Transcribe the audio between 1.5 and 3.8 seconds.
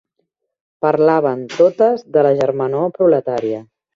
totes, de la germanor proletària